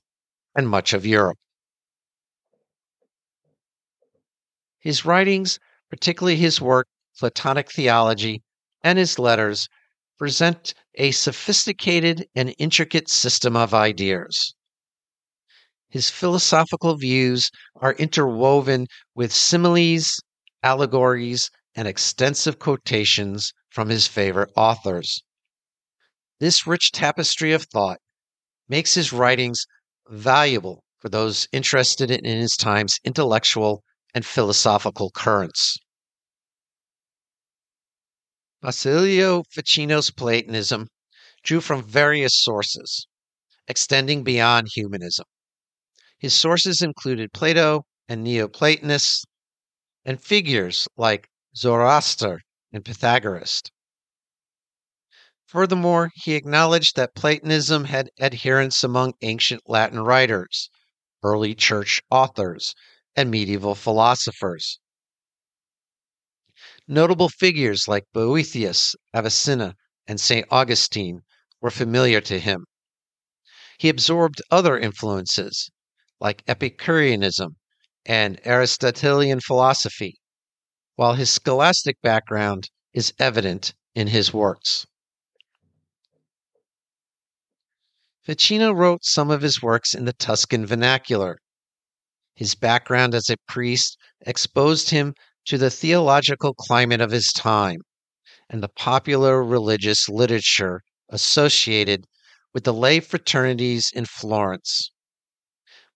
and 0.55 0.69
much 0.69 0.93
of 0.93 1.05
Europe. 1.05 1.37
His 4.79 5.05
writings, 5.05 5.59
particularly 5.91 6.37
his 6.37 6.61
work, 6.61 6.87
Platonic 7.19 7.73
Theology, 7.73 8.45
and 8.85 9.01
his 9.01 9.19
letters, 9.19 9.69
present 10.17 10.75
a 10.95 11.11
sophisticated 11.11 12.25
and 12.37 12.55
intricate 12.57 13.11
system 13.11 13.57
of 13.57 13.75
ideas. 13.75 14.55
His 15.89 16.09
philosophical 16.09 16.97
views 16.97 17.51
are 17.81 17.95
interwoven 17.95 18.87
with 19.17 19.35
similes 19.35 20.23
allegories, 20.63 21.51
and 21.75 21.89
extensive 21.89 22.61
quotations 22.61 23.53
from 23.75 23.89
his 23.89 24.07
favorite 24.07 24.51
authors. 24.57 25.25
This 26.39 26.65
rich 26.65 26.93
tapestry 26.93 27.53
of 27.53 27.65
thought 27.65 27.99
makes 28.69 28.95
his 28.95 29.13
writings 29.13 29.67
valuable 30.09 30.85
for 31.01 31.09
those 31.09 31.49
interested 31.51 32.09
in 32.09 32.25
his 32.25 32.57
time's 32.57 33.01
intellectual 33.03 33.83
and 34.15 34.25
philosophical 34.25 35.11
currents. 35.11 35.77
Marsilio 38.63 39.43
Ficino's 39.51 40.13
Platonism 40.13 40.87
drew 41.43 41.61
from 41.61 41.83
various 41.83 42.33
sources, 42.45 43.09
extending 43.67 44.23
beyond 44.23 44.69
humanism. 44.73 45.27
His 46.19 46.33
sources 46.33 46.81
included 46.81 47.33
Plato 47.33 47.83
and 48.09 48.23
Neoplatonists, 48.23 49.25
and 50.05 50.23
figures 50.23 50.87
like 50.97 51.29
Zoroaster 51.57 52.41
and 52.75 52.85
Pythagoras. 52.85 53.63
Furthermore, 55.47 56.11
he 56.17 56.35
acknowledged 56.35 56.97
that 56.97 57.15
Platonism 57.15 57.85
had 57.85 58.11
adherents 58.19 58.83
among 58.83 59.15
ancient 59.23 59.63
Latin 59.69 60.01
writers, 60.01 60.71
early 61.23 61.55
church 61.55 62.03
authors, 62.11 62.75
and 63.15 63.31
medieval 63.31 63.77
philosophers. 63.77 64.81
Notable 66.89 67.29
figures 67.29 67.87
like 67.87 68.05
Boethius, 68.13 68.97
Avicenna, 69.15 69.77
and 70.09 70.21
St. 70.21 70.45
Augustine 70.51 71.23
were 71.61 71.71
familiar 71.71 72.21
to 72.23 72.41
him. 72.41 72.67
He 73.79 73.89
absorbed 73.89 74.43
other 74.51 74.77
influences 74.77 75.71
like 76.19 76.43
Epicureanism 76.49 77.57
and 78.05 78.45
Aristotelian 78.45 79.41
philosophy, 79.41 80.19
while 80.97 81.15
his 81.15 81.31
scholastic 81.31 82.01
background 82.03 82.71
is 82.93 83.13
evident 83.19 83.75
in 83.95 84.07
his 84.07 84.33
works. 84.33 84.87
Ficino 88.23 88.73
wrote 88.73 89.05
some 89.05 89.31
of 89.31 89.43
his 89.43 89.61
works 89.61 89.93
in 89.95 90.05
the 90.05 90.13
Tuscan 90.13 90.65
vernacular. 90.65 91.39
His 92.35 92.55
background 92.55 93.15
as 93.15 93.29
a 93.29 93.37
priest 93.47 93.99
exposed 94.23 94.91
him 94.91 95.15
to 95.47 95.59
the 95.59 95.71
theological 95.71 96.55
climate 96.55 97.01
of 97.01 97.11
his 97.11 97.33
time 97.33 97.81
and 98.49 98.63
the 98.63 98.69
popular 98.69 99.43
religious 99.43 100.09
literature 100.09 100.81
associated 101.11 102.07
with 102.53 102.65
the 102.65 102.73
lay 102.73 103.01
fraternities 103.01 103.91
in 103.95 104.07
Florence. 104.07 104.91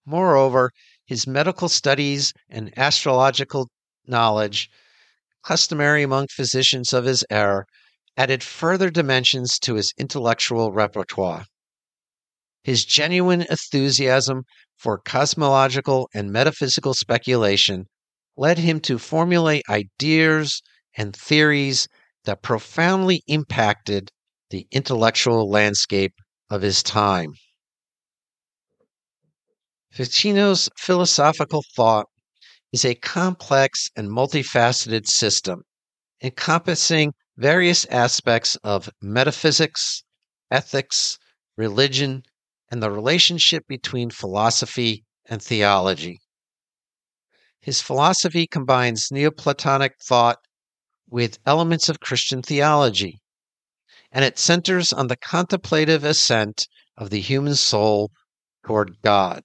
Moreover, 0.05 0.73
his 1.07 1.27
medical 1.27 1.69
studies 1.69 2.33
and 2.51 2.77
astrological 2.77 3.71
knowledge, 4.07 4.69
customary 5.49 6.03
among 6.03 6.27
physicians 6.29 6.93
of 6.93 7.07
his 7.07 7.25
era, 7.31 7.65
added 8.19 8.43
further 8.43 8.91
dimensions 8.91 9.59
to 9.59 9.77
his 9.77 9.95
intellectual 9.97 10.73
repertoire. 10.73 11.47
His 12.63 12.85
genuine 12.85 13.41
enthusiasm 13.41 14.43
for 14.77 14.99
cosmological 14.99 16.11
and 16.13 16.31
metaphysical 16.31 16.93
speculation 16.93 17.87
led 18.37 18.59
him 18.59 18.79
to 18.81 18.99
formulate 18.99 19.65
ideas 19.71 20.61
and 20.99 21.17
theories 21.17 21.89
that 22.25 22.43
profoundly 22.43 23.23
impacted 23.27 24.11
the 24.51 24.67
intellectual 24.71 25.49
landscape 25.49 26.13
of 26.51 26.61
his 26.61 26.83
time. 26.83 27.33
Ficino's 29.95 30.69
philosophical 30.77 31.65
thought 31.75 32.05
is 32.73 32.85
a 32.85 32.95
complex 32.95 33.89
and 33.97 34.09
multifaceted 34.09 35.07
system 35.07 35.63
encompassing 36.23 37.15
various 37.37 37.85
aspects 37.87 38.57
of 38.65 38.91
metaphysics, 39.01 40.03
ethics, 40.51 41.19
religion, 41.57 42.23
and 42.71 42.83
the 42.83 42.91
relationship 42.91 43.65
between 43.69 44.11
philosophy 44.11 45.05
and 45.27 45.43
theology. 45.43 46.19
His 47.61 47.81
philosophy 47.81 48.47
combines 48.47 49.11
Neoplatonic 49.11 49.95
thought 50.03 50.39
with 51.09 51.39
elements 51.47 51.89
of 51.89 52.01
Christian 52.01 52.43
theology, 52.43 53.21
and 54.11 54.25
it 54.25 54.39
centers 54.39 54.93
on 54.93 55.07
the 55.07 55.17
contemplative 55.17 56.05
ascent 56.05 56.67
of 56.97 57.11
the 57.11 57.21
human 57.21 57.55
soul 57.55 58.11
toward 58.67 59.01
God, 59.03 59.43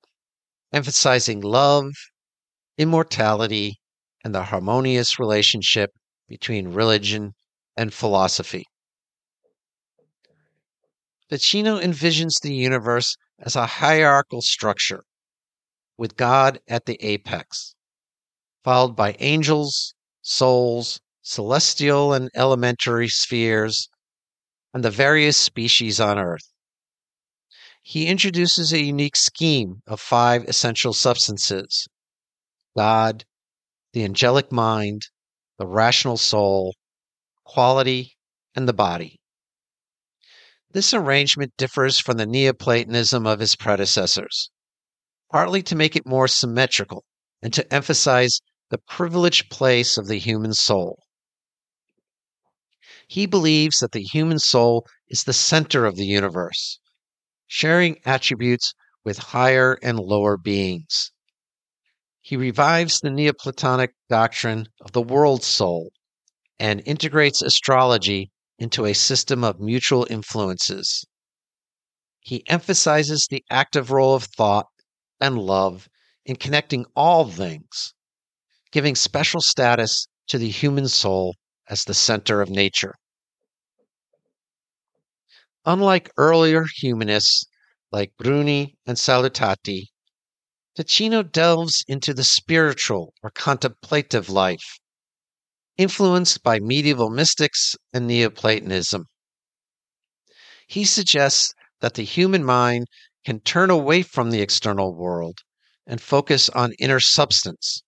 emphasizing 0.71 1.41
love, 1.41 1.93
immortality, 2.77 3.79
and 4.23 4.33
the 4.33 4.43
harmonious 4.43 5.19
relationship 5.19 5.91
between 6.27 6.73
religion 6.73 7.33
and 7.75 7.93
philosophy. 7.93 8.65
Ficino 11.29 11.79
envisions 11.79 12.39
the 12.41 12.53
universe 12.53 13.15
as 13.39 13.55
a 13.55 13.65
hierarchical 13.65 14.41
structure, 14.41 15.03
with 15.97 16.15
God 16.15 16.59
at 16.67 16.86
the 16.86 16.97
apex, 17.01 17.75
followed 18.63 18.95
by 18.95 19.15
angels, 19.19 19.93
souls, 20.21 20.99
celestial 21.21 22.13
and 22.13 22.29
elementary 22.36 23.07
spheres, 23.07 23.89
and 24.73 24.83
the 24.83 24.91
various 24.91 25.38
species 25.38 25.99
on 25.99 26.17
Earth. 26.17 26.51
He 27.81 28.07
introduces 28.07 28.71
a 28.71 28.81
unique 28.81 29.15
scheme 29.15 29.81
of 29.86 29.99
five 29.99 30.43
essential 30.45 30.93
substances 30.93 31.88
God, 32.75 33.25
the 33.93 34.03
angelic 34.03 34.51
mind, 34.51 35.03
the 35.57 35.67
rational 35.67 36.17
soul, 36.17 36.75
quality, 37.43 38.17
and 38.55 38.67
the 38.67 38.73
body. 38.73 39.19
This 40.71 40.93
arrangement 40.93 41.53
differs 41.57 41.99
from 41.99 42.17
the 42.17 42.25
Neoplatonism 42.25 43.27
of 43.27 43.39
his 43.39 43.55
predecessors, 43.55 44.49
partly 45.31 45.62
to 45.63 45.75
make 45.75 45.95
it 45.95 46.07
more 46.07 46.27
symmetrical 46.27 47.03
and 47.43 47.53
to 47.53 47.73
emphasize 47.73 48.39
the 48.69 48.79
privileged 48.79 49.51
place 49.51 49.97
of 49.97 50.07
the 50.07 50.17
human 50.17 50.53
soul. 50.53 51.03
He 53.07 53.27
believes 53.27 53.77
that 53.79 53.91
the 53.91 54.01
human 54.01 54.39
soul 54.39 54.88
is 55.09 55.25
the 55.25 55.33
center 55.33 55.86
of 55.86 55.95
the 55.95 56.05
universe, 56.05 56.79
sharing 57.45 57.99
attributes 58.05 58.73
with 59.03 59.19
higher 59.19 59.77
and 59.83 59.99
lower 59.99 60.38
beings. 60.38 61.12
He 62.23 62.38
revives 62.38 63.01
the 63.01 63.09
Neoplatonic 63.09 63.91
doctrine 64.07 64.69
of 64.79 64.93
the 64.93 65.01
world 65.01 65.43
soul 65.43 65.91
and 66.57 66.81
integrates 66.86 67.41
astrology 67.41 68.31
into 68.57 68.86
a 68.86 68.93
system 68.93 69.43
of 69.43 69.59
mutual 69.59 70.07
influences. 70.09 71.03
He 72.21 72.47
emphasizes 72.47 73.27
the 73.29 73.43
active 73.49 73.91
role 73.91 74.15
of 74.15 74.23
thought 74.23 74.67
and 75.19 75.38
love 75.38 75.89
in 76.25 76.38
connecting 76.38 76.86
all 76.95 77.29
things, 77.29 77.93
giving 78.71 78.95
special 78.95 79.41
status 79.41 80.07
to 80.27 80.38
the 80.38 80.49
human 80.49 80.88
soul 80.88 81.36
as 81.69 81.83
the 81.83 81.93
center 81.93 82.39
of 82.39 82.49
nature. 82.49 82.95
Unlike 85.65 86.09
earlier 86.15 86.63
humanists 86.77 87.43
like 87.91 88.15
Bruni 88.17 88.77
and 88.86 88.95
Salutati, 88.95 89.88
Ficino 90.75 91.21
delves 91.21 91.86
into 91.88 92.15
the 92.15 92.23
spiritual 92.23 93.13
or 93.21 93.29
contemplative 93.29 94.27
life 94.27 94.79
influenced 95.77 96.41
by 96.41 96.59
medieval 96.59 97.09
mystics 97.09 97.75
and 97.93 98.07
Neoplatonism. 98.07 99.05
He 100.67 100.83
suggests 100.83 101.53
that 101.81 101.93
the 101.93 102.03
human 102.03 102.43
mind 102.43 102.88
can 103.23 103.39
turn 103.39 103.69
away 103.69 104.01
from 104.01 104.31
the 104.31 104.41
external 104.41 104.95
world 104.95 105.39
and 105.86 106.01
focus 106.01 106.49
on 106.49 106.73
inner 106.79 106.99
substance, 106.99 107.83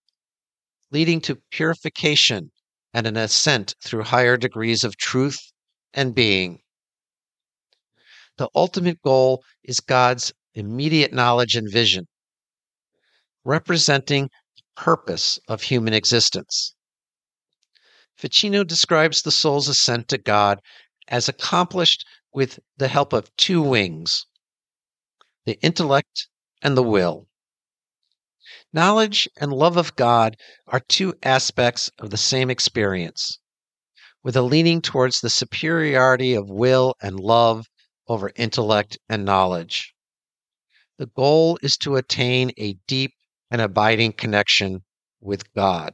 leading 0.91 1.21
to 1.21 1.41
purification 1.51 2.51
and 2.93 3.07
an 3.07 3.17
ascent 3.17 3.75
through 3.83 4.03
higher 4.03 4.37
degrees 4.37 4.83
of 4.83 4.97
truth 4.97 5.39
and 5.93 6.13
being. 6.13 6.59
The 8.37 8.49
ultimate 8.53 9.01
goal 9.01 9.43
is 9.63 9.79
God's 9.79 10.33
immediate 10.53 11.13
knowledge 11.13 11.55
and 11.55 11.71
vision, 11.71 12.07
representing 13.45 14.29
purpose 14.75 15.39
of 15.47 15.61
human 15.61 15.93
existence. 15.93 16.75
Ficino 18.17 18.63
describes 18.63 19.21
the 19.21 19.31
soul's 19.31 19.69
ascent 19.69 20.07
to 20.09 20.17
God 20.17 20.59
as 21.07 21.29
accomplished 21.29 22.05
with 22.33 22.59
the 22.77 22.87
help 22.87 23.13
of 23.13 23.33
two 23.37 23.61
wings 23.61 24.25
the 25.45 25.59
intellect 25.61 26.27
and 26.61 26.75
the 26.75 26.83
will. 26.83 27.27
Knowledge 28.73 29.29
and 29.37 29.53
love 29.53 29.77
of 29.77 29.95
God 29.95 30.35
are 30.67 30.79
two 30.79 31.13
aspects 31.23 31.91
of 31.99 32.09
the 32.09 32.17
same 32.17 32.49
experience, 32.49 33.39
with 34.23 34.35
a 34.35 34.41
leaning 34.41 34.81
towards 34.81 35.21
the 35.21 35.29
superiority 35.29 36.33
of 36.33 36.49
will 36.49 36.95
and 37.01 37.19
love 37.19 37.67
over 38.07 38.31
intellect 38.35 38.97
and 39.07 39.23
knowledge. 39.23 39.93
The 40.97 41.07
goal 41.07 41.59
is 41.61 41.77
to 41.77 41.95
attain 41.95 42.51
a 42.57 42.73
deep 42.87 43.14
and 43.51 43.61
abiding 43.61 44.13
connection 44.13 44.83
with 45.21 45.53
God. 45.53 45.93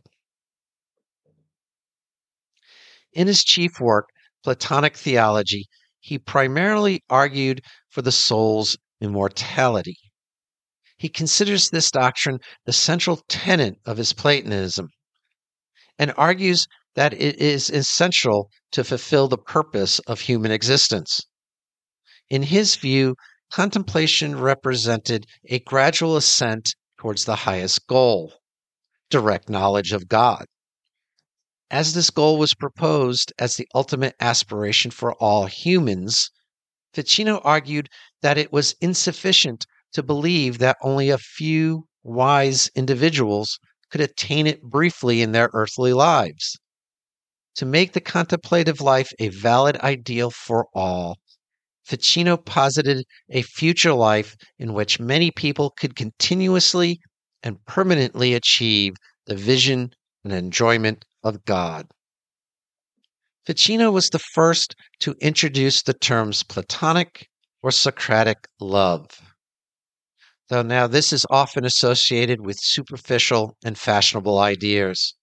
In 3.14 3.28
his 3.28 3.44
chief 3.44 3.80
work, 3.80 4.10
Platonic 4.44 4.96
Theology, 4.96 5.68
he 6.00 6.18
primarily 6.18 7.04
argued 7.10 7.62
for 7.90 8.02
the 8.02 8.12
soul's 8.12 8.78
immortality. 9.02 9.98
He 10.98 11.10
considers 11.10 11.70
this 11.70 11.92
doctrine 11.92 12.40
the 12.66 12.74
central 12.74 13.22
tenet 13.28 13.76
of 13.86 13.98
his 13.98 14.14
Platonism 14.14 14.90
and 15.98 16.14
argues 16.16 16.68
that 16.96 17.14
it 17.14 17.38
is 17.38 17.70
essential 17.70 18.50
to 18.72 18.84
fulfill 18.84 19.28
the 19.28 19.38
purpose 19.38 20.00
of 20.00 20.22
human 20.22 20.52
existence. 20.52 21.26
In 22.30 22.44
his 22.44 22.76
view, 22.76 23.16
contemplation 23.52 24.40
represented 24.40 25.26
a 25.46 25.60
gradual 25.60 26.16
ascent 26.16 26.76
towards 27.02 27.26
the 27.26 27.36
highest 27.36 27.88
goal, 27.88 28.32
direct 29.10 29.50
knowledge 29.50 29.92
of 29.92 30.08
God. 30.08 30.46
As 31.72 31.96
this 31.96 32.12
goal 32.12 32.38
was 32.38 32.54
proposed 32.54 33.34
as 33.40 33.58
the 33.58 33.68
ultimate 33.74 34.14
aspiration 34.20 34.92
for 34.92 35.14
all 35.14 35.48
humans, 35.48 36.30
Ficino 36.94 37.40
argued 37.40 37.90
that 38.22 38.38
it 38.38 38.54
was 38.54 38.76
insufficient 38.82 39.66
to 39.94 40.04
believe 40.04 40.60
that 40.60 40.78
only 40.84 41.10
a 41.10 41.18
few 41.18 41.86
wise 42.04 42.70
individuals 42.76 43.58
could 43.90 44.02
attain 44.02 44.46
it 44.46 44.62
briefly 44.62 45.24
in 45.24 45.32
their 45.32 45.50
earthly 45.54 45.94
lives. 45.94 46.60
To 47.56 47.66
make 47.66 47.94
the 47.94 48.00
contemplative 48.00 48.80
life 48.80 49.12
a 49.18 49.30
valid 49.30 49.76
ideal 49.78 50.30
for 50.30 50.68
all, 50.76 51.18
Ficino 51.84 52.38
posited 52.38 53.06
a 53.30 53.42
future 53.42 53.94
life 53.94 54.36
in 54.60 54.74
which 54.74 55.00
many 55.00 55.32
people 55.32 55.72
could 55.72 55.96
continuously 55.96 57.00
and 57.44 57.64
permanently 57.66 58.34
achieve 58.34 58.96
the 59.26 59.36
vision 59.36 59.92
and 60.24 60.34
enjoyment 60.34 61.06
of 61.24 61.44
God. 61.46 61.88
Ficino 63.46 63.92
was 63.92 64.10
the 64.10 64.20
first 64.20 64.76
to 65.00 65.16
introduce 65.20 65.82
the 65.82 65.94
terms 65.94 66.44
Platonic 66.44 67.28
or 67.64 67.72
Socratic 67.72 68.48
love. 68.60 69.08
Though 70.50 70.62
now 70.62 70.86
this 70.86 71.12
is 71.12 71.26
often 71.30 71.66
associated 71.66 72.42
with 72.42 72.60
superficial 72.60 73.58
and 73.64 73.78
fashionable 73.78 74.38
ideas. 74.38 75.16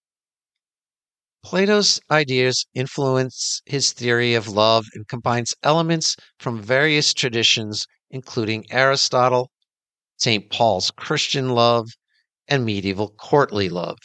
Plato's 1.41 2.01
ideas 2.11 2.65
influence 2.73 3.61
his 3.65 3.93
theory 3.93 4.33
of 4.33 4.49
love 4.49 4.85
and 4.93 5.07
combines 5.07 5.55
elements 5.63 6.17
from 6.37 6.61
various 6.61 7.13
traditions, 7.13 7.87
including 8.09 8.65
Aristotle, 8.69 9.49
St. 10.17 10.51
Paul's 10.51 10.91
Christian 10.91 11.49
love, 11.49 11.91
and 12.47 12.65
medieval 12.65 13.09
courtly 13.09 13.69
love. 13.69 13.97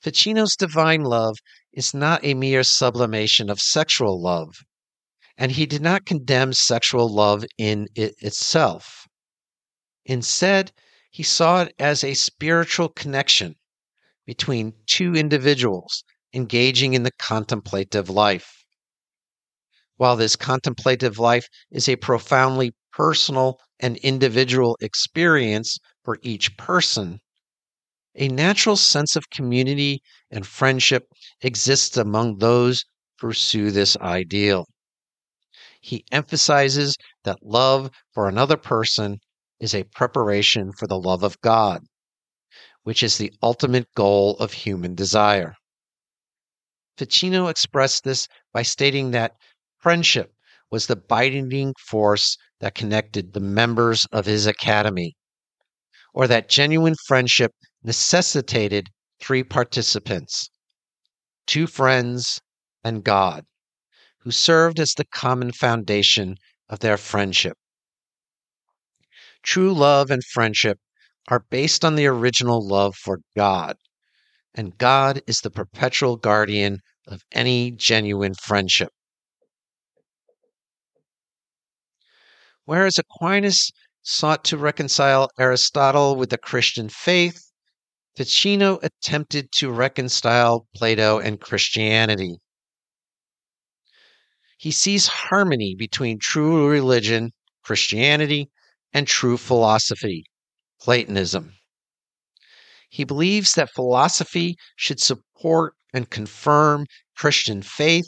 Ficino's 0.00 0.56
divine 0.56 1.02
love 1.02 1.36
is 1.72 1.92
not 1.92 2.24
a 2.24 2.32
mere 2.32 2.64
sublimation 2.64 3.50
of 3.50 3.60
sexual 3.60 4.20
love, 4.20 4.64
and 5.36 5.52
he 5.52 5.66
did 5.66 5.82
not 5.82 6.06
condemn 6.06 6.54
sexual 6.54 7.12
love 7.12 7.44
in 7.58 7.86
it 7.94 8.14
itself. 8.20 9.06
Instead, 10.06 10.72
he 11.10 11.22
saw 11.22 11.62
it 11.62 11.74
as 11.78 12.02
a 12.02 12.14
spiritual 12.14 12.88
connection 12.88 13.56
between 14.26 14.74
two 14.86 15.14
individuals 15.14 16.04
engaging 16.34 16.94
in 16.94 17.02
the 17.02 17.12
contemplative 17.18 18.10
life. 18.10 18.64
While 19.96 20.16
this 20.16 20.36
contemplative 20.36 21.18
life 21.18 21.48
is 21.70 21.88
a 21.88 21.96
profoundly 21.96 22.72
personal 22.92 23.58
and 23.80 23.96
individual 23.98 24.76
experience 24.80 25.78
for 26.04 26.18
each 26.22 26.56
person, 26.56 27.20
a 28.14 28.28
natural 28.28 28.76
sense 28.76 29.16
of 29.16 29.30
community 29.30 30.02
and 30.30 30.46
friendship 30.46 31.04
exists 31.40 31.96
among 31.96 32.38
those 32.38 32.80
who 33.20 33.28
pursue 33.28 33.70
this 33.70 33.96
ideal. 33.98 34.66
He 35.80 36.04
emphasizes 36.10 36.96
that 37.24 37.38
love 37.42 37.90
for 38.12 38.28
another 38.28 38.56
person 38.56 39.18
is 39.60 39.74
a 39.74 39.84
preparation 39.84 40.72
for 40.72 40.86
the 40.86 40.98
love 40.98 41.22
of 41.22 41.40
God, 41.40 41.82
which 42.86 43.02
is 43.02 43.18
the 43.18 43.32
ultimate 43.42 43.92
goal 43.96 44.36
of 44.38 44.52
human 44.52 44.94
desire. 44.94 45.56
Ficino 46.96 47.48
expressed 47.48 48.04
this 48.04 48.28
by 48.52 48.62
stating 48.62 49.10
that 49.10 49.32
friendship 49.76 50.32
was 50.70 50.86
the 50.86 50.94
binding 50.94 51.74
force 51.80 52.38
that 52.60 52.76
connected 52.76 53.32
the 53.32 53.40
members 53.40 54.06
of 54.12 54.24
his 54.24 54.46
academy, 54.46 55.16
or 56.14 56.28
that 56.28 56.48
genuine 56.48 56.94
friendship 57.08 57.50
necessitated 57.82 58.86
three 59.18 59.42
participants 59.42 60.48
two 61.44 61.66
friends 61.66 62.40
and 62.84 63.02
God, 63.02 63.44
who 64.20 64.30
served 64.30 64.78
as 64.78 64.92
the 64.92 65.06
common 65.06 65.50
foundation 65.50 66.36
of 66.68 66.78
their 66.78 66.96
friendship. 66.96 67.58
True 69.42 69.74
love 69.74 70.12
and 70.12 70.22
friendship 70.22 70.78
are 71.28 71.44
based 71.50 71.84
on 71.84 71.96
the 71.96 72.06
original 72.06 72.66
love 72.66 72.94
for 72.96 73.20
God, 73.36 73.76
and 74.54 74.78
God 74.78 75.22
is 75.26 75.40
the 75.40 75.50
perpetual 75.50 76.16
guardian 76.16 76.80
of 77.06 77.22
any 77.32 77.70
genuine 77.72 78.34
friendship. 78.34 78.90
Whereas 82.64 82.98
Aquinas 82.98 83.70
sought 84.02 84.44
to 84.44 84.56
reconcile 84.56 85.28
Aristotle 85.38 86.16
with 86.16 86.30
the 86.30 86.38
Christian 86.38 86.88
faith, 86.88 87.40
Ficino 88.16 88.78
attempted 88.82 89.52
to 89.52 89.70
reconcile 89.70 90.66
Plato 90.74 91.18
and 91.18 91.40
Christianity. 91.40 92.38
He 94.58 94.70
sees 94.70 95.06
harmony 95.06 95.74
between 95.76 96.18
true 96.18 96.68
religion, 96.68 97.32
Christianity, 97.62 98.50
and 98.92 99.06
true 99.06 99.36
philosophy, 99.36 100.24
Platonism. 100.80 101.54
He 102.88 103.04
believes 103.04 103.52
that 103.52 103.72
philosophy 103.72 104.56
should 104.76 105.00
support 105.00 105.74
and 105.92 106.10
confirm 106.10 106.86
Christian 107.16 107.62
faith, 107.62 108.06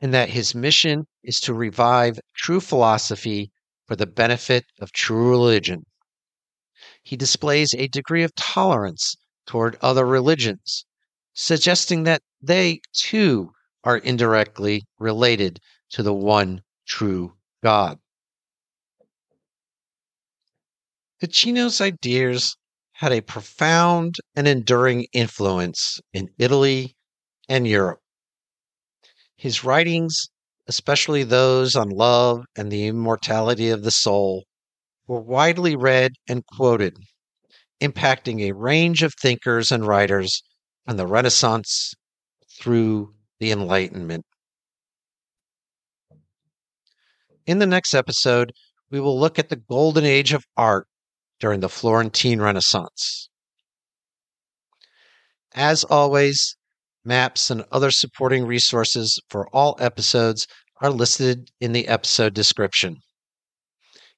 and 0.00 0.12
that 0.12 0.30
his 0.30 0.54
mission 0.54 1.06
is 1.22 1.40
to 1.40 1.54
revive 1.54 2.18
true 2.34 2.60
philosophy 2.60 3.50
for 3.86 3.96
the 3.96 4.06
benefit 4.06 4.64
of 4.80 4.92
true 4.92 5.30
religion. 5.30 5.84
He 7.02 7.16
displays 7.16 7.74
a 7.74 7.88
degree 7.88 8.22
of 8.22 8.34
tolerance 8.34 9.16
toward 9.46 9.76
other 9.80 10.04
religions, 10.04 10.84
suggesting 11.32 12.02
that 12.04 12.22
they 12.40 12.80
too 12.92 13.52
are 13.84 13.98
indirectly 13.98 14.82
related 14.98 15.58
to 15.90 16.02
the 16.02 16.14
one 16.14 16.62
true 16.86 17.34
God. 17.62 17.98
Ficino's 21.22 21.80
ideas 21.80 22.56
had 22.94 23.12
a 23.12 23.20
profound 23.20 24.16
and 24.34 24.48
enduring 24.48 25.06
influence 25.12 26.00
in 26.12 26.28
Italy 26.36 26.96
and 27.48 27.64
Europe. 27.64 28.00
His 29.36 29.62
writings, 29.62 30.30
especially 30.66 31.22
those 31.22 31.76
on 31.76 31.90
love 31.90 32.44
and 32.56 32.72
the 32.72 32.88
immortality 32.88 33.70
of 33.70 33.84
the 33.84 33.92
soul, 33.92 34.46
were 35.06 35.20
widely 35.20 35.76
read 35.76 36.10
and 36.28 36.44
quoted 36.44 36.96
impacting 37.80 38.40
a 38.40 38.56
range 38.56 39.04
of 39.04 39.14
thinkers 39.14 39.70
and 39.70 39.86
writers 39.86 40.42
from 40.84 40.96
the 40.96 41.06
Renaissance 41.06 41.94
through 42.58 43.14
the 43.38 43.52
Enlightenment. 43.52 44.24
In 47.46 47.60
the 47.60 47.66
next 47.66 47.94
episode, 47.94 48.50
we 48.90 48.98
will 48.98 49.18
look 49.18 49.38
at 49.38 49.50
the 49.50 49.62
golden 49.68 50.04
age 50.04 50.32
of 50.32 50.44
art 50.56 50.88
during 51.42 51.58
the 51.58 51.68
Florentine 51.68 52.40
Renaissance. 52.40 53.28
As 55.54 55.82
always, 55.82 56.56
maps 57.04 57.50
and 57.50 57.64
other 57.72 57.90
supporting 57.90 58.46
resources 58.46 59.18
for 59.28 59.48
all 59.48 59.76
episodes 59.80 60.46
are 60.80 60.90
listed 60.90 61.50
in 61.60 61.72
the 61.72 61.88
episode 61.88 62.32
description. 62.32 62.98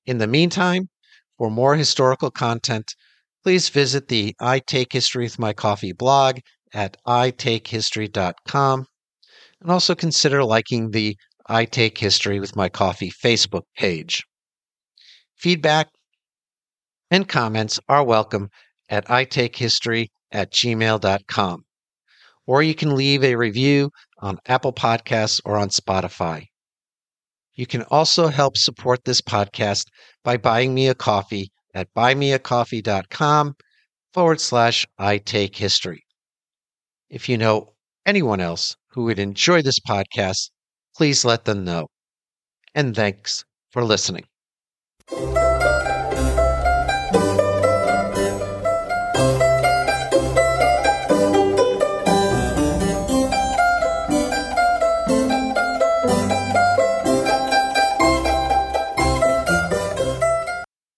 In 0.05 0.19
the 0.19 0.27
meantime, 0.27 0.91
for 1.39 1.51
more 1.51 1.77
historical 1.77 2.31
content, 2.31 2.95
please 3.43 3.71
visit 3.71 4.09
the 4.09 4.37
I 4.39 4.59
Take 4.59 4.93
History 4.93 5.25
with 5.25 5.39
My 5.39 5.55
Coffee 5.55 5.93
blog 5.93 6.41
at 6.75 6.99
itakehistory.com 7.07 8.87
and 9.63 9.71
also 9.71 9.95
consider 9.95 10.45
liking 10.45 10.91
the 10.91 11.17
I 11.47 11.65
Take 11.65 11.97
History 11.97 12.39
with 12.39 12.55
My 12.55 12.69
Coffee 12.69 13.11
Facebook 13.11 13.65
page. 13.77 14.25
Feedback 15.37 15.89
and 17.15 17.29
comments 17.29 17.79
are 17.89 18.03
welcome 18.03 18.51
at 18.89 19.07
itakehistory 19.07 20.09
at 20.33 20.51
gmail.com. 20.51 21.65
Or 22.45 22.61
you 22.61 22.75
can 22.75 22.97
leave 22.97 23.23
a 23.23 23.37
review 23.37 23.93
on 24.19 24.39
Apple 24.47 24.73
Podcasts 24.73 25.41
or 25.45 25.57
on 25.57 25.69
Spotify. 25.69 26.47
You 27.55 27.67
can 27.67 27.83
also 27.83 28.27
help 28.27 28.57
support 28.57 29.05
this 29.05 29.21
podcast 29.21 29.85
by 30.25 30.39
buying 30.39 30.75
me 30.75 30.89
a 30.89 30.95
coffee 30.97 31.53
at 31.73 31.87
buymeacoffee.com 31.97 33.55
forward 34.13 34.41
slash 34.41 34.85
I 34.99 35.19
take 35.19 35.55
history. 35.55 36.05
If 37.09 37.29
you 37.29 37.39
know 37.39 37.75
anyone 38.05 38.41
else 38.41 38.77
who 38.89 39.05
would 39.05 39.21
enjoy 39.21 39.63
this 39.63 39.79
podcast, 39.79 40.51
please 40.97 41.25
let 41.25 41.45
them 41.45 41.65
know. 41.65 41.87
And 42.75 42.93
thanks 42.93 43.45
for 43.71 43.85
listening. 43.85 44.25